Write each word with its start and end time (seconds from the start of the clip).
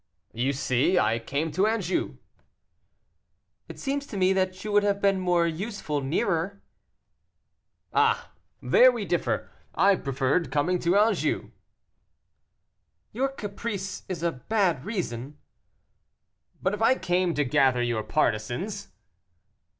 "You 0.33 0.51
see, 0.51 0.97
I 0.97 1.19
came 1.19 1.51
to 1.51 1.67
Anjou." 1.67 2.17
"It 3.67 3.77
seems 3.77 4.07
to 4.07 4.17
me 4.17 4.33
that 4.33 4.63
you 4.65 4.71
would 4.71 4.81
have 4.81 4.99
been 4.99 5.19
more 5.19 5.45
useful 5.45 6.01
nearer." 6.01 6.63
"Ah! 7.93 8.31
there 8.63 8.91
we 8.91 9.05
differ; 9.05 9.51
I 9.75 9.95
preferred 9.95 10.51
coming 10.51 10.79
to 10.79 10.97
Anjou." 10.97 11.51
"Your 13.11 13.27
caprice 13.29 14.01
is 14.09 14.23
a 14.23 14.31
bad 14.31 14.85
reason." 14.85 15.37
"But, 16.63 16.73
if 16.73 16.81
I 16.81 16.95
came 16.95 17.35
to 17.35 17.45
gather 17.45 17.83
your 17.83 18.01
partisans?" 18.01 18.87